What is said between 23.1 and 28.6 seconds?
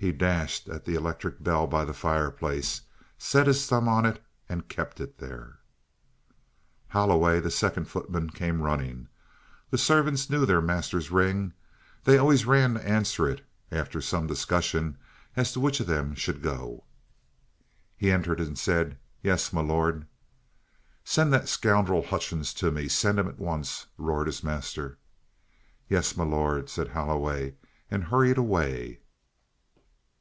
him at once!" roared his master. "Yes, m'lord," said Holloway, and hurried